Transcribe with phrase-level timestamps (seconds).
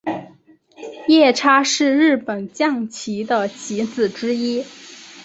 [1.07, 4.65] 夜叉是日本将棋的棋子之一。